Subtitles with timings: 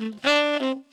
[0.00, 0.84] 음.